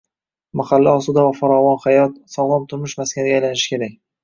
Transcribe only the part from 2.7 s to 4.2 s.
turmush maskaniga aylanishi kerak